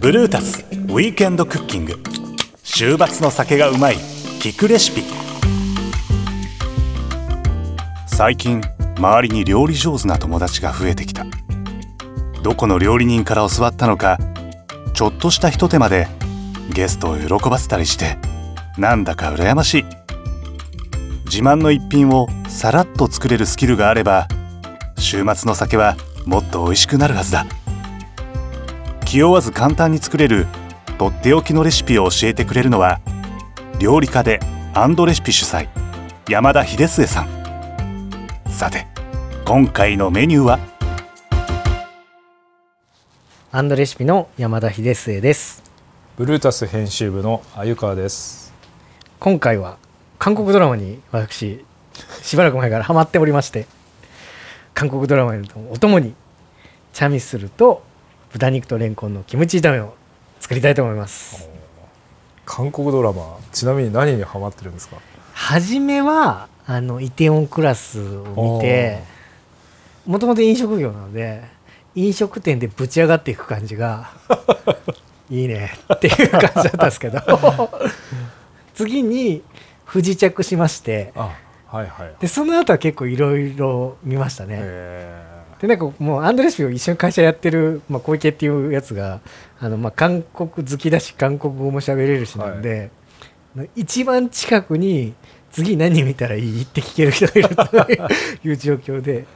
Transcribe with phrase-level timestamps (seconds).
[0.00, 1.98] ブルータスウィークエンドクッキング。
[2.62, 3.96] 週末の酒がうまい
[4.40, 5.02] 聞くレシピ。
[8.06, 8.62] 最近
[8.96, 11.26] 周りに料理上手な友達が増えてきた。
[12.42, 14.18] どこの料理人から教わったのか
[14.94, 16.06] ちょっとしたひと手間で
[16.72, 18.16] ゲストを喜ばせたりして
[18.78, 19.84] なんだか羨ましい。
[21.24, 24.26] 自慢の一品をさらっと作れるスキルがあれば
[25.00, 25.96] 週末の酒は
[26.26, 27.46] もっと美味しくなるはずだ。
[29.04, 30.46] 気負わず簡単に作れる
[30.98, 33.00] とっておきのレシピを教えてくれるのは
[33.80, 34.38] 料理家で
[34.74, 35.68] アンドレシピ主催
[36.28, 37.28] 山田秀末さん。
[38.48, 38.86] さて
[39.44, 40.58] 今回のメニューは？
[43.50, 45.62] アンドレシピの山田秀末です。
[46.16, 48.52] ブルータス編集部の鮎川です。
[49.18, 49.78] 今回は
[50.18, 51.64] 韓国ドラマに私
[52.22, 53.66] しばらく前からハマっておりまして
[54.80, 56.14] 韓国ドラマのお供に
[56.94, 57.82] チャミスルと
[58.32, 59.92] 豚肉とレンコンのキムチ炒めを
[60.40, 61.50] 作りたいと思います。
[62.46, 64.96] 韓国ドラマちなみに何にハマってるんですか？
[65.34, 69.02] 初めはあのイテウォンクラスを見て
[70.06, 71.44] もともと飲食業なので
[71.94, 74.10] 飲食店でぶち上がっていく感じが
[75.28, 77.20] いいねっていう感じだったんですけど。
[78.72, 79.42] 次に
[79.84, 81.34] 不時着しましてあ
[81.70, 82.14] はいはい。
[82.20, 84.58] でその後は結構いろいろ見ましたね。
[84.60, 89.20] へでなんかもうアンドレシピを一緒に会社やってる、まあ、小池っていうやつが
[89.60, 92.90] あの、まあ、韓国好きだし韓国語も喋れるしなんで、
[93.76, 95.12] 一番近くに
[95.50, 99.26] 次何見たらいいって聞ける人がいるという状況で。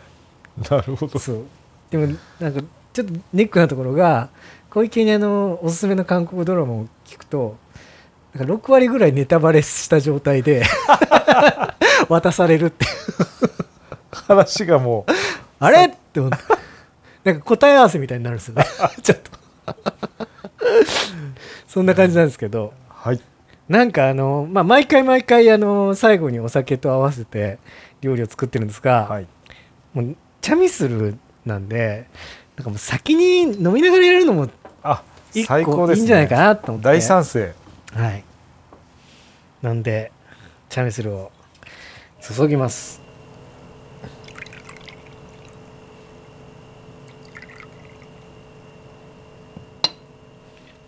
[0.61, 1.19] ー なるほど。
[1.19, 1.45] そう。
[1.91, 2.61] でもなんか
[2.93, 4.31] ちょっとネックなところが
[4.71, 7.57] 小池にあのおすすめの韓国ドラマを聞くと
[8.35, 10.65] なんか6割ぐらいネタバレした状態で
[12.09, 12.91] 渡されるっていう。
[14.13, 15.13] 話がもう。
[15.61, 15.87] あれ？
[15.87, 16.39] って思って。
[17.25, 18.65] なんか答え合わせみたいになるんですよね。
[19.03, 19.31] ちょっと。
[21.69, 22.73] そんな感じなんですけど。
[22.89, 23.21] はい。
[23.69, 27.59] なんかあの、まあ、毎回毎回あの最後にお酒と合わせて
[28.03, 29.27] 料理を作ってるんですが、はい。
[29.95, 32.09] もうチャミスルなんで
[32.57, 34.49] なんかもう先に飲みながらやるのも
[34.83, 35.03] あ
[35.33, 35.97] 一最高ですね。
[35.97, 36.85] 個いいんじゃないかなと思って。
[36.85, 37.55] 大賛成。
[37.95, 38.25] はい。
[39.63, 40.13] なんで
[40.69, 41.33] チャミスルを
[42.27, 43.03] 注ぎます。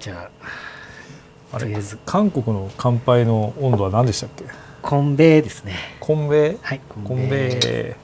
[0.01, 4.45] じゃああれとりあえず韓国の乾杯の温度は何でしたっけ？
[4.81, 5.75] コンベイですね。
[6.01, 7.97] コンベはいコンベ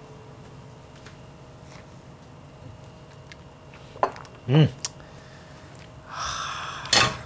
[4.48, 4.68] うん。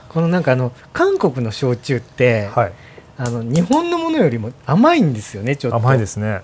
[0.08, 2.72] このなんかあの韓国の焼酎って、はい
[3.18, 5.76] あの日本のものよりも甘いんですよねちょっと。
[5.76, 6.42] 甘いですね。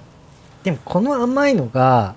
[0.65, 2.15] でもこの甘いのが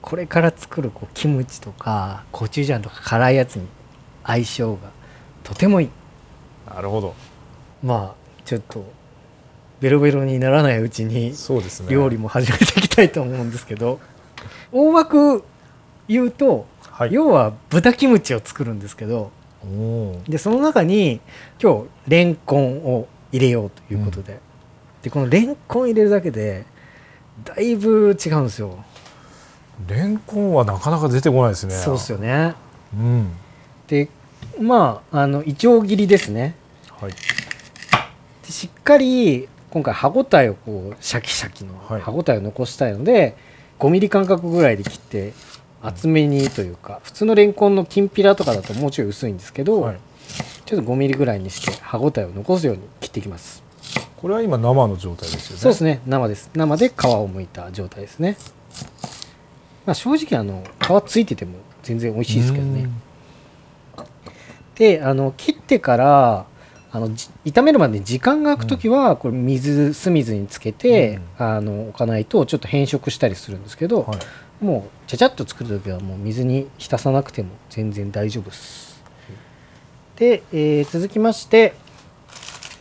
[0.00, 3.66] これから作るこうキムチとかコチュジャンとか辛いやつに
[4.24, 4.90] 相性が
[5.44, 5.90] とてもいい。
[6.66, 7.14] なるほど。
[7.82, 8.84] まあちょっと
[9.80, 11.34] ベロベロにならないうちに
[11.88, 14.00] 料理も始めていきたいと思うんですけど。
[14.72, 15.44] 大枠
[16.08, 17.12] 言うと、はい。
[17.12, 19.30] 要は豚キムチを作るんですけど。
[20.26, 21.20] でその中に
[21.62, 24.40] 今日レンコンを入れようということで、
[25.02, 26.64] でこのレンコン入れるだけで
[27.44, 28.84] だいぶ違うんですよ。
[29.88, 31.74] レンコンはなかなか出てこないですね。
[31.74, 32.54] そうですよね。
[32.94, 33.32] うん。
[33.86, 34.08] で
[34.60, 36.54] まああのいちょう切りですね。
[37.00, 37.12] はい。
[37.12, 42.00] でしっかり今回歯ごたえをこうシャキシャキのはい。
[42.02, 43.36] 歯ごたえを残したいので、
[43.78, 45.32] 5ミリ間隔ぐらいで切って
[45.82, 50.00] 厚めにというか普通のレンコンのきんぴらとかだともうちょい薄いんですけど、はい。
[50.66, 53.62] ちょっと5ミリぐらいにして歯ごたえを残すように切っていきます。
[54.16, 55.60] これは今生の状態ですよね。
[55.60, 56.00] そうですね。
[56.06, 56.50] 生です。
[56.54, 58.36] 生で皮を剥いた状態ですね。
[59.84, 62.88] まあ正直あの皮ついてても全然美味しいですけどね。
[64.76, 66.46] であの切ってから
[66.92, 74.64] あのじ炒めるまでに時間が空く時は、これ水酢水につけて、あの置かないとちょっと変色したりするんですけど、はい。
[74.64, 79.02] もうちゃちゃっと作る時はもう水に浸さなくても全然大丈夫です。
[80.16, 81.74] で、えー続きまして、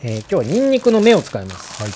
[0.01, 1.83] えー今日はニンニクの芽を使います。
[1.83, 1.91] はい。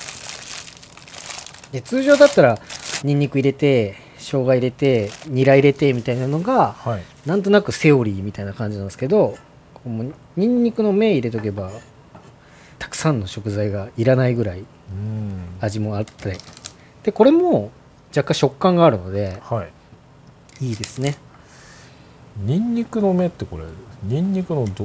[1.72, 2.58] で通常だったら
[3.02, 7.02] ニンニク入れて生姜入れてニラ入れてみたいなのがはい。
[7.26, 9.36] なんとなくセオリーみたいな感じなんですけど
[9.84, 11.70] もうニンニクの芽入れとけば
[12.78, 14.62] たくさんの食材がいらないぐらいう
[14.94, 15.40] ん。
[15.60, 16.36] 味もあって。
[17.02, 17.70] でこれも
[18.16, 19.64] 若干食感があるのでは
[20.60, 20.66] い。
[20.66, 21.16] いいですね。
[22.38, 23.64] ニンニクの芽ってこれ
[24.02, 24.84] ニンニクのど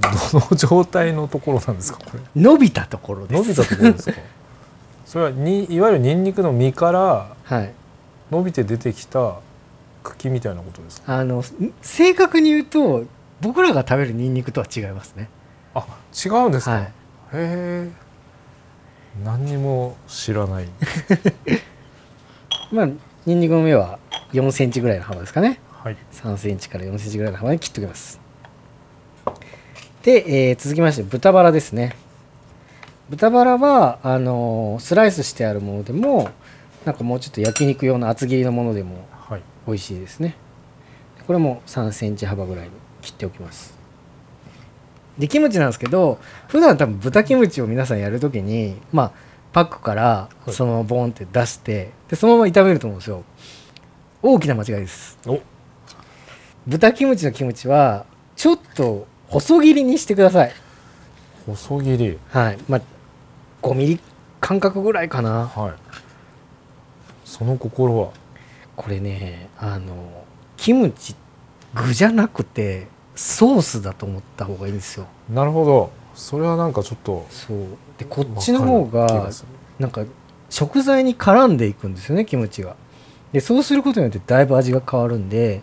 [0.00, 2.20] どの状態のところなんですかこれ？
[2.42, 3.42] 伸びたところです。
[3.42, 4.18] 伸びたところですか？
[5.06, 7.72] それはにいわゆるニンニクの実からはい。
[8.30, 9.36] 伸びて出てきた
[10.02, 11.16] 茎みたいなことですか？
[11.18, 11.44] あの
[11.82, 13.04] 正確に言うと
[13.40, 15.28] 僕らが食べるニンニクとは違いますね。
[15.74, 15.86] あ
[16.24, 16.82] 違うんですか、はい。
[16.82, 16.88] へ
[17.34, 17.90] え。
[19.24, 20.68] 何にも知らない。
[22.72, 22.88] まあ
[23.26, 23.98] ニンニクの芽は
[24.32, 25.60] 4センチぐらいの幅ですかね。
[25.82, 25.96] はい。
[26.12, 28.18] 3センチから4センチぐらいの幅に切っておきます
[30.04, 31.96] で、えー続きまして豚バラですね。
[33.08, 36.30] 豚バラはあのースライスしてあるものでも
[36.84, 39.42] なんかもうちょっと焼肉用の厚切りのものでもはい。
[39.66, 40.36] 美味しいですね。
[41.26, 42.70] これも3センチ幅ぐらいに
[43.00, 43.74] 切っておきます。
[45.18, 46.18] でキムチなんですけど
[46.48, 49.12] 普段多分豚キムチを皆さんやるときにまあ
[49.54, 50.52] パックからい。
[50.52, 53.24] そのままボンって出してでそのまま炒めると思うんですよ。
[54.20, 55.18] 大きな間違いです。
[55.26, 55.40] お。
[56.66, 58.04] 豚キムチのキムチは
[58.36, 60.52] ちょっと細切りにしてください。
[61.44, 62.18] 細切り。
[62.30, 62.58] はい。
[62.68, 62.80] まあ
[63.62, 64.00] 5ミリ
[64.38, 65.48] 間隔ぐらいかな。
[65.48, 65.72] はい。
[67.24, 68.10] その心は？
[68.76, 70.24] これねあの
[70.56, 71.16] キムチ
[71.74, 72.86] 具じゃなくて
[73.16, 75.08] ソースだと思った方がいいんですよ。
[75.28, 75.90] なるほど。
[76.14, 77.66] それはなんかちょっとそう。
[77.98, 79.30] でこっちの方が
[79.80, 80.04] なんか
[80.48, 82.76] 食材に絡んでいくんですよねキムチが。
[83.32, 85.62] でそうすることによってだいぶ味が変わるんで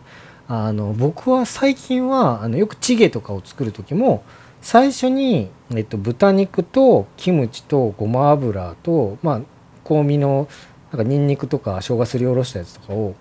[0.54, 4.22] あの僕は最近はあのよくチゲとかを作る時も
[4.62, 9.42] 最初に、えっと、豚肉とキムチとごま油とまあ
[9.88, 10.50] 香味の
[10.92, 13.16] なんかニンニクとか生姜すりおろしたやつとかを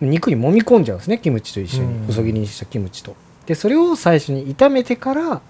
[0.00, 2.02] 肉に揉み込んじゃうんですねキムチと一緒うん。
[2.02, 3.16] に細切りにしたキムチと。
[3.46, 5.40] でそれを最初に炒めてから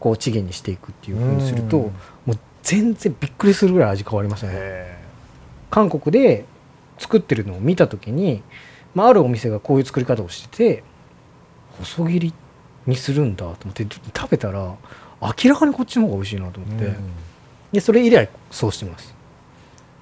[0.00, 1.84] こうチゲにしていくっていう風にするとうん。
[1.84, 1.90] も
[2.34, 4.52] う全然びっくりするぐらい味変わりましたね。
[4.56, 4.98] へ
[5.70, 6.44] 韓国で
[6.98, 8.42] 作ってるのを見た時に、
[8.94, 10.84] まあ、あるお店がこういう作り方をしてて
[11.78, 12.34] 細切り
[12.86, 14.74] にするんだと思って食べたら
[15.20, 16.96] 明らかにこっちの方が美味しいなとえ思って、うん。
[17.72, 19.14] でそれ以来そうしてます。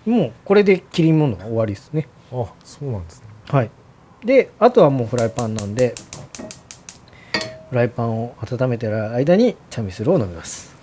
[0.07, 2.09] もうこれで切り物は終わりですね。
[2.33, 3.27] あそうなんですね。
[3.49, 3.71] はい。
[4.25, 5.95] であとはもうフライパンなんで
[7.69, 10.75] フライパンを温めてる間にチャミスルを飲みます。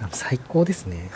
[0.00, 1.10] あ最高ですね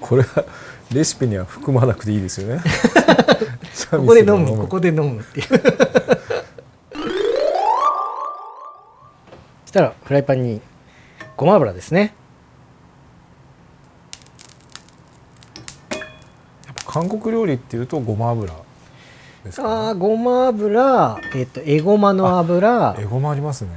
[0.00, 0.44] これは
[0.92, 2.62] レシピには含まなくていいですよね。
[3.90, 5.46] ここで飲むここで飲むっていう。
[9.64, 10.60] そしたらフライパンに
[11.36, 12.14] ごま油ですね。
[16.86, 18.52] 韓国料理っていうとごま油
[19.44, 22.94] ですあか、ーごま油えっ、とエゴマの油。
[22.94, 23.70] ね、エゴマありますね。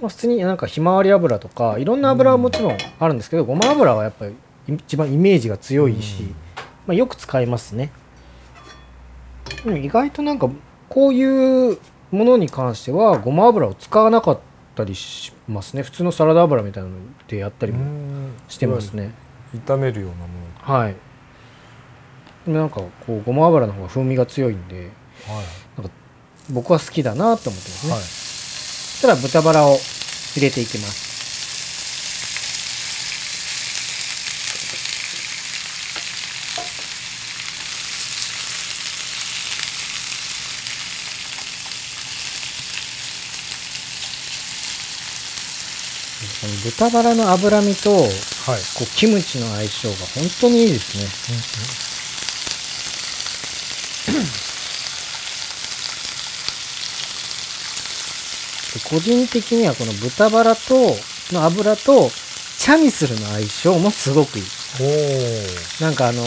[0.00, 4.34] まあ、普通になんかひまわり油とかいろんな油はもちろんあるんですけど、ごま油はやっぱり
[4.68, 6.28] 一番イメージが強いし、うん。
[6.86, 7.92] まあ、よく使いますね。
[9.64, 10.48] でも意外となんか
[10.88, 11.78] こういう
[12.10, 14.38] ものに関してはごま油を使わなかっ
[14.74, 15.82] たりしますね。
[15.82, 16.96] 普通のサラダ油みたいなの
[17.28, 19.12] でやったりもしてますね、
[19.66, 20.96] 炒めるようなもはい。
[22.46, 24.90] なんかこうごま油の方が風味が強いんで
[25.28, 25.90] のはい。
[26.50, 28.00] 僕は好きだなと思ってますね、はい。
[28.00, 29.76] そしたら豚バラを
[30.36, 31.09] 入れていきます
[46.40, 48.62] この豚バラの脂身とこはい、う
[48.96, 51.04] キムチの相性が本当にいいですね。
[58.72, 60.96] で個人的にはこの豚バラと
[61.32, 62.10] の油と
[62.58, 64.44] チャミスルの相性もすごくいい。
[65.82, 66.22] なんかあの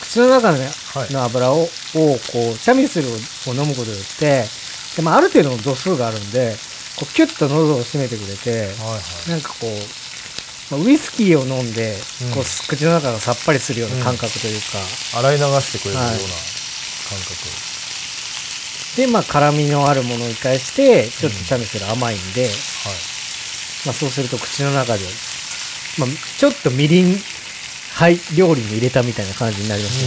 [0.00, 1.12] 口の中の,、はい。
[1.12, 3.10] の油ををこうチャミスルを
[3.54, 4.44] 飲むことによって
[4.96, 6.54] で、まあ、ある程度の度数があるんで
[7.00, 9.30] こうキュッと喉を締めてくれてはいはい。
[9.30, 11.96] なんかこう、まあウイスキーを飲んで、
[12.28, 12.34] うん。
[12.36, 14.78] こう口の中がさっぱりするような感覚というか、
[15.18, 16.20] 洗い流してくれるようなはい。
[16.20, 17.32] 感覚、
[18.96, 22.50] でまあ辛みのあるものに対してちょっとチャミスル甘いんで、はい。
[23.86, 25.00] まあ、そうすると口の中で、
[25.98, 27.16] まあ、ちょっとみりん
[27.94, 30.02] はい料理に入れたみたいな感じになります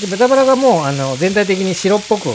[0.00, 2.30] よね、で豚バラがもうあの全体的に白っぽく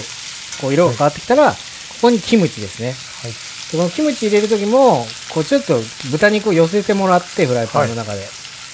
[0.62, 1.58] こう色が変わってきたら、こ
[2.02, 2.94] こにキムチですね。
[3.22, 3.32] はい。
[3.72, 5.80] でこのキムチ入れる時もこうちょっと
[6.12, 8.22] 豚肉を寄せてもらってフライパンの中で,、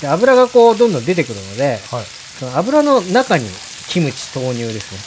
[0.01, 2.05] で油がこうどんどん出てくるのではい。
[2.39, 3.47] その油の中に
[3.87, 4.99] キムチ投入ですね。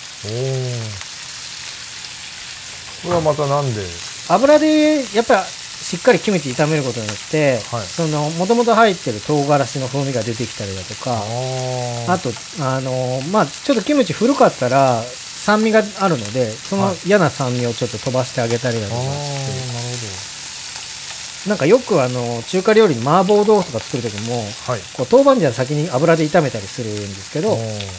[3.05, 3.83] おおこれはまたなんで？
[4.31, 7.83] 油でやっぱしっかりキムチ炒めることによって、はい。
[7.83, 12.31] そのもともと入ってる唐辛子の風味が出てきたりだとかああと
[12.63, 15.03] あのまあちょっとキムチ古かったら
[15.45, 16.97] 酸味があるのでそのはい。
[17.07, 19.15] 嫌な酸味をちょっと飛ばしてあげたりだとかあーなる
[21.45, 24.37] ほなんかよくあの中華料理に麻婆豆腐とか作る時も
[24.67, 24.81] はい。
[24.97, 27.51] こう豆板醤先に油で炒めたりするんですけど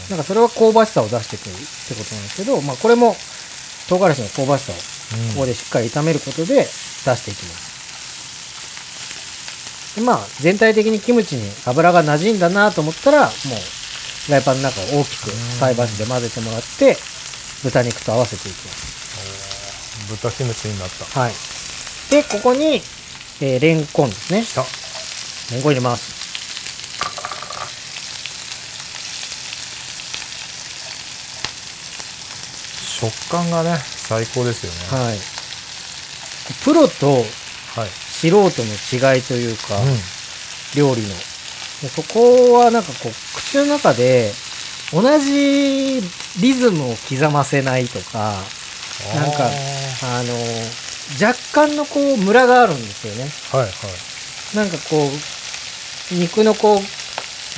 [0.10, 3.16] なんかそれは香ばしさを出してくるってことなんですけど、まあ、これも
[3.88, 5.34] 唐辛子の香ばしさをうん。
[5.36, 7.76] ここでしっかり炒めることで出していきます。
[9.96, 16.98] でまあ全体的にキムチに油が馴染んだなと思ったらもうフライパンの中を大きく菜箸で混ぜてもらって
[17.66, 20.08] 豚肉と合わせていきます。
[20.12, 21.34] 豚キムチになったはい。
[22.12, 22.76] で、ここに、
[23.42, 24.44] えーレンコンですね。
[24.44, 24.62] きた
[25.56, 26.14] レンコン入れます。
[33.02, 35.18] 食感がね最高ですよねはい。
[36.64, 37.26] プロと
[37.76, 39.86] はい、素人の違いというか、うん
[40.76, 41.08] 料理の。
[41.08, 44.32] でそこはなんかこう、口の中で
[44.92, 46.02] 同じ
[46.42, 48.36] リズムを刻ませないとか、
[49.16, 49.46] なんか
[50.04, 50.34] ああの、
[51.22, 53.24] 若干のこう、ムラがあるんですよね。
[53.24, 54.58] ーはいはい。
[54.58, 54.98] なんかこ
[56.12, 56.80] う、肉のこう、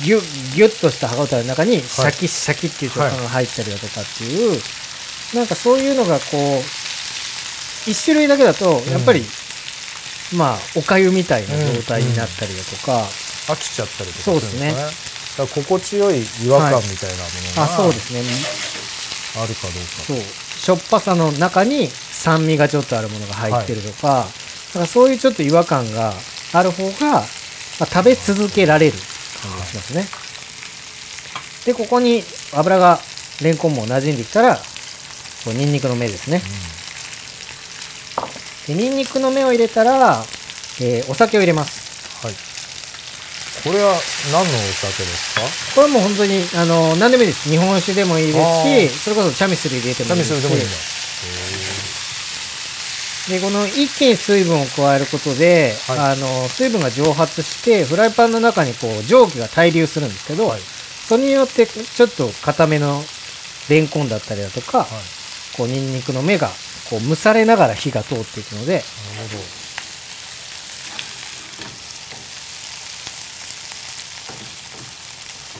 [0.02, 4.60] ギュッ、ギュッとした歯応えの中に、シャキシャキっていう食感が入ったりだとかっていう、
[5.34, 9.24] なんかそういうのがこう、一種類だけだと、やっぱり、
[10.34, 13.08] まあ、おかゆみたいな状態になったりだとか、
[13.52, 14.74] 飽きちゃったりとかそうですね
[15.38, 18.20] だ心地よい違和感みたいなものが、あ、そうですね。
[19.42, 20.16] あるかどうかそう。
[20.18, 24.26] しょっぱさの中に酸味がちょっとあるものが入ってるとか、
[24.68, 26.12] だからそういうちょっと違和感が
[26.52, 30.06] ある方が、まあ、食べ続けられる感じがしますね。
[31.64, 32.98] で、ここに油が
[33.40, 36.42] レンコンも馴染んできたら、こうニンニクの芽ですね。
[38.66, 40.24] でニンニクの芽を入れたら、
[40.80, 41.77] えーお酒を入れます。
[43.58, 43.90] はいこれは
[44.30, 45.34] 何のお酒です
[45.74, 45.82] か？
[45.82, 47.50] これはもう本当に、あの、何でもいいです。
[47.50, 48.38] 日本酒でもいいです
[48.88, 50.40] し、それこそチャミスル入れてもいいですし。
[50.40, 50.70] スルでもいいんだ。
[53.28, 55.98] でこの一気に水分を加えることで、はい。
[55.98, 60.60] あの水分が蒸発してフライパンの中にこう蒸気が滞留するんですけど、はい。
[60.60, 63.02] それによってちょっと固めの
[63.68, 64.88] レンコンだったりだとか、はい
[65.56, 66.46] こうニンニクの芽が
[66.88, 68.84] こう蒸されながら火が通っていくのでなる
[69.28, 69.34] ほ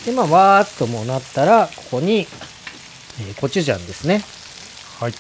[0.09, 4.23] でまあわーっともうなったらここに、えーコチュジャンですね。
[5.01, 5.13] どはい。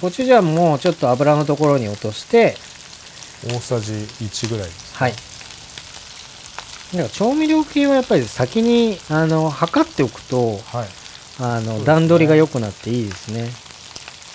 [0.00, 2.54] コチュジャンもちょっと油のところに落として
[3.44, 4.66] 大さじ1ぐらい。
[4.68, 5.12] ですはい。
[5.12, 10.88] か調味料系はやっぱり先にあの測っておくとはい。
[11.40, 11.84] あの、すね。
[11.84, 13.48] 段取りが良くなっていいですね。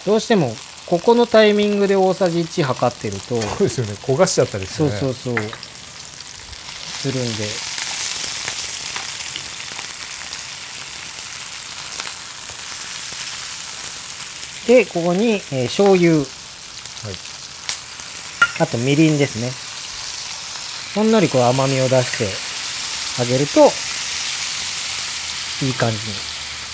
[0.05, 0.53] どうしても
[0.87, 3.93] ここのタイミングで大さじ1測ってると、そうですよね。
[3.93, 5.35] 焦がしちゃったりしてそうねそうそう。
[5.35, 7.70] するんで。
[14.71, 16.25] でここに、えー醤油はい
[18.61, 19.49] あとみりんですね。
[20.95, 22.27] ほんのりこう甘みを出して
[23.21, 23.65] あげると、
[25.65, 26.01] いい感じに。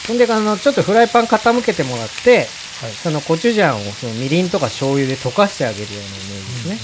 [0.08, 2.48] ほんで、あの、ちょっとフライパン傾けてもらって、はい
[2.92, 6.26] そのコチュジャンをそのみりんとか醤油で溶かしてあげるようなイメージ
[6.70, 6.84] です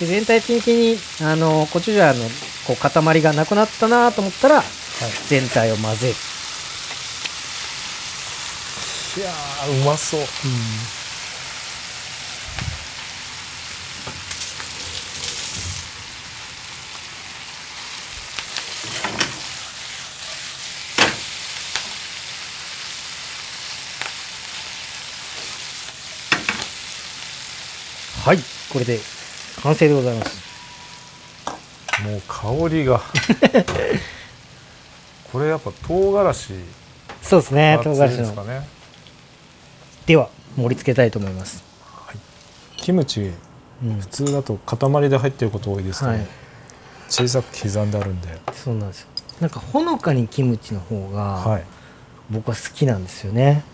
[0.00, 0.06] ね。
[0.06, 2.24] で全体的に、あの、コチュジャンの
[2.66, 4.64] こう塊がなくなったなと思ったら、はい
[5.28, 6.14] 全体を混ぜる。
[9.14, 10.20] いやーうまそう
[28.24, 28.38] はい、
[28.72, 28.98] これで
[29.62, 30.40] 完成でございます。
[32.02, 33.02] もう香りが
[35.30, 36.54] これやっぱ唐辛子
[37.20, 38.34] そうですね、が唐辛子の。
[40.06, 41.62] では、盛り付けたいと思います。
[42.76, 43.30] キムチ
[43.84, 46.26] うん普通だと塊で入ってること多いですけど、はい
[47.08, 49.08] 小さく刻んであるんでそうなんですよ。
[49.38, 51.64] なんかほのかにキムチの方がはい
[52.30, 53.64] 僕は好きなんですよね。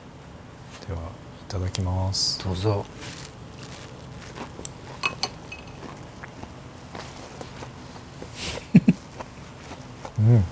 [0.88, 1.02] ではい
[1.46, 2.84] ただきますどうぞ。
[10.18, 10.44] うん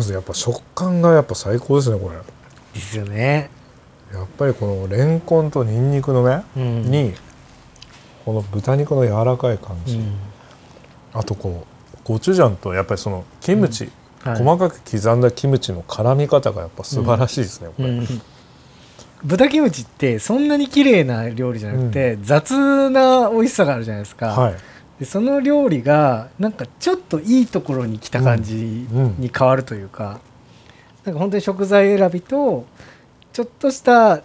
[0.00, 2.16] まずやっぱ食感がやっぱ最高ですねこれ。
[2.72, 3.50] ですよね。
[4.10, 6.82] やっぱりこのレンコンとニンニクの芽うん。
[6.90, 7.12] に
[8.24, 10.14] この豚肉の柔らかい感じ、うん。
[11.12, 13.90] あとこうコチュジャンとやっぱりそのキムチ、
[14.24, 14.38] はい。
[14.42, 18.06] 細かく刻んだキムチの絡み方がやっぱ素晴らしいですね、これ、うん。
[19.22, 24.28] 豚キムチってそんなに綺麗な料理じゃなくて、雑な美味しさがあるじゃないですか。
[24.28, 24.54] はい
[25.00, 30.20] でその料理がなんかちょっといいところに来た感じうんに変わるというか、
[31.06, 32.66] なんか本当に食材選びと
[33.32, 34.20] ちょっとした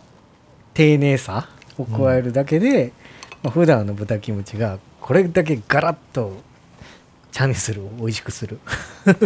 [0.74, 2.92] 丁寧さを加えるだけで、
[3.42, 6.34] まあ、普段の豚キムチがこれだけガラッと
[7.32, 8.60] チャミスルを美味しくする。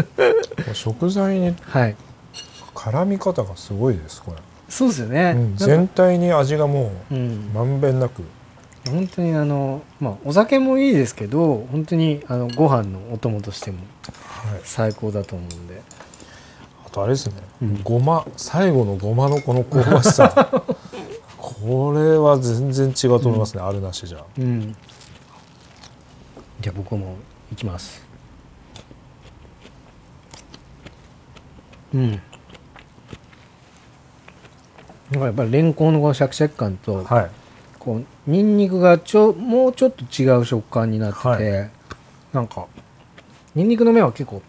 [0.73, 1.95] 食材にはい。
[2.75, 4.37] 絡み方がすごいですこれ、
[4.69, 5.55] そうですよね、うん。
[5.57, 7.51] 全体に味がもううん。
[7.53, 8.21] まんべんなく
[8.89, 13.79] 本当にあのまあお酒もいいですけど本当にあのご飯のお供としても
[14.39, 14.61] はい。
[14.63, 15.81] 最高だと思うんで。
[16.85, 17.83] あとあれですね、うん。
[17.83, 20.63] ごま最後のごまのこの香ばしさ。
[21.37, 24.23] これは全然違うと思いますね、あるなしじゃ。
[24.37, 24.75] うん。
[26.61, 27.15] じゃあ僕も
[27.51, 28.05] いきます。
[31.93, 32.21] うん。
[35.11, 37.31] やっぱりレンコンのこのシャキシャキ感と、はい
[37.79, 41.67] こうニンニクがちょもうちょっと違う食感になってて、は
[42.33, 42.67] なんか
[43.55, 44.41] ニンニクの芽は結構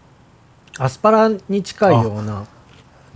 [0.77, 2.45] アスパラに近いような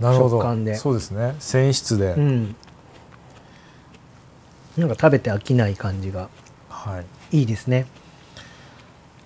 [0.00, 0.72] なるほ食感で。
[0.72, 1.34] どそうですね。
[1.38, 2.56] 繊維質で、うん。
[4.76, 6.28] なんか食べて飽きない感じが
[6.68, 7.38] はい。
[7.38, 7.86] いいですね。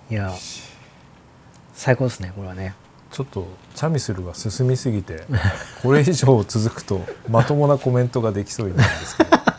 [0.09, 0.33] いや
[1.73, 2.75] 最高ですねこれはね。
[3.11, 5.25] ちょっとチャミスルが進みすぎて
[5.81, 9.29] これ以上続くとまともなコメントができそうになるんですけど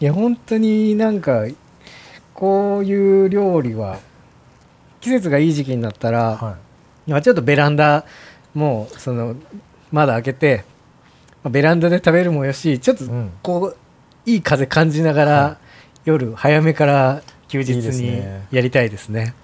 [0.00, 1.46] いや本当になんか
[2.34, 3.98] こういう料理は
[5.00, 6.56] 季節がいい時期になったら、は
[7.06, 8.04] まあちょっとベランダ
[8.54, 9.34] もうその
[9.90, 10.64] 窓開けて
[11.42, 13.76] まあベランダで食べるもよしちょっとい、うん、こう
[14.30, 15.58] いい風感じながら、は
[16.04, 18.46] 夜早めから休日にね。
[18.50, 19.34] やりたいですね。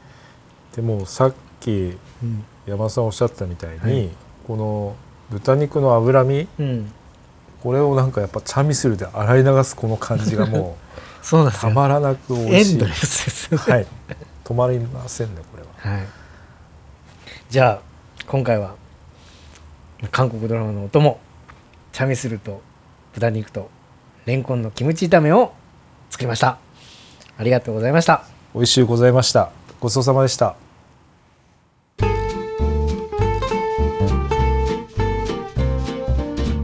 [0.74, 2.44] でもさっきうん。
[2.66, 4.10] 山田さんおっしゃったみたいに、はい。
[4.46, 4.96] この
[5.30, 6.92] 豚肉の脂身うん、
[7.64, 10.76] これをなんかやっぱチャミスルで洗い流すこの感じがも
[11.22, 13.72] そうなんですたまらなく美味しいエンドレスですよね。
[13.72, 13.86] はい
[14.44, 16.06] 止まりませんねこれははい。
[17.48, 18.74] じゃあ今回は
[20.10, 21.18] 韓国ドラマのお供
[21.92, 22.60] チャミスルと
[23.14, 23.70] 豚肉と
[24.26, 25.52] レンコンのキムチ炒めを
[26.10, 26.58] 作りました。
[27.38, 28.24] ありがとうございました。
[28.54, 30.54] 美味しゅうございましたごちそうさまでした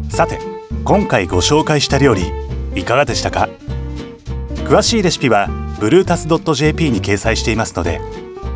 [0.09, 0.49] さて
[0.85, 2.33] 今回ご紹介した料理
[2.75, 3.49] いかがでしたか？
[4.64, 8.01] 詳しいレシピはブルータス .jp に掲載していますので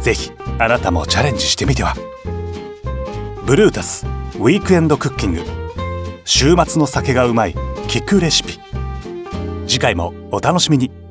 [0.00, 1.94] ぜひあなたもチャレンジしてみては。
[3.46, 4.06] ブルータス
[4.36, 5.42] ウィークエンドクッキング。
[6.24, 7.54] 週末の酒がうまい
[7.88, 8.58] 聞くレシピ。
[9.66, 11.03] 次回もお楽しみに。